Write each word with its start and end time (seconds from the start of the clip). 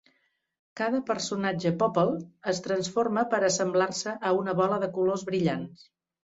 Cada 0.79 1.01
personatge 1.09 1.73
Popple 1.83 2.15
es 2.53 2.63
transforma 2.69 3.27
per 3.35 3.43
assemblar-se 3.53 4.17
a 4.31 4.35
una 4.41 4.59
bola 4.65 4.83
de 4.87 4.93
colors 4.99 5.31
brillants. 5.33 5.89